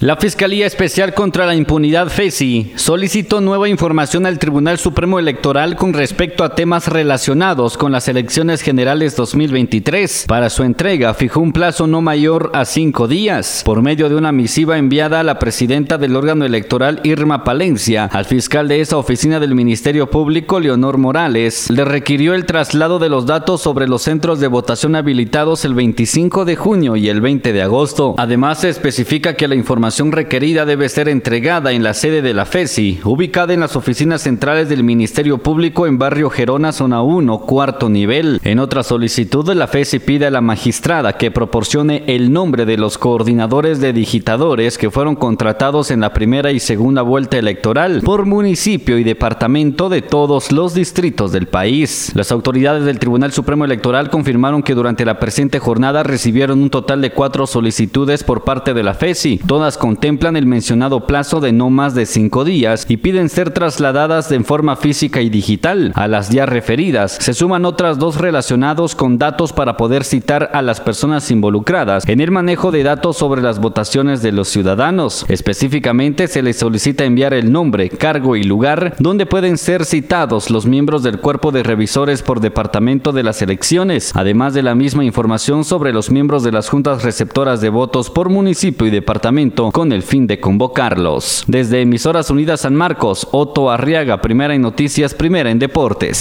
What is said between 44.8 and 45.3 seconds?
fueron